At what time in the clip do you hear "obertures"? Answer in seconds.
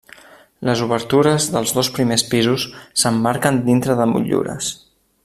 0.85-1.45